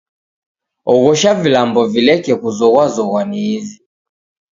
Oghosha 0.93 1.31
vilambo 1.41 1.81
vileke 1.93 2.31
kuzoghwazoghwa 2.41 3.21
ni 3.29 3.39
izi. 3.55 3.77